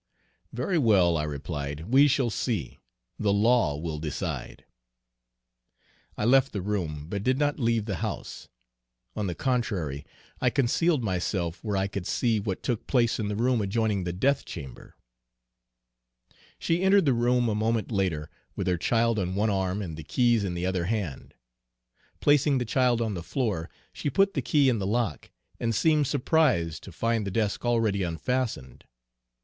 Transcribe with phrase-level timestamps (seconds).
[0.51, 2.79] "'Very well,' I replied, 'we shall see.
[3.19, 4.65] The law will decide.'
[6.17, 8.47] "I left the room, but did not leave the house.
[9.15, 10.03] On the contrary,
[10.41, 14.11] I concealed myself where I could see what took place in the room adjoining the
[14.11, 14.95] death chamber.
[16.57, 20.03] "She entered the room a moment later, with her child on one arm and the
[20.03, 21.35] keys in the other hand.
[22.21, 25.29] Placing the child on the floor, she put the key in the lock,
[25.59, 28.85] and seemed surprised to find the desk already unfastened.